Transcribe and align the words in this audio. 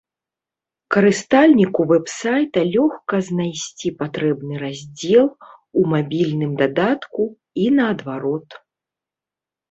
Карыстальніку 0.93 1.81
вэб-сайта 1.89 2.59
лёгка 2.75 3.15
знайсці 3.27 3.91
патрэбны 3.99 4.55
раздзел 4.63 5.27
у 5.81 5.83
мабільным 5.91 6.51
дадатку, 6.63 7.27
і 7.65 7.69
наадварот. 7.81 8.49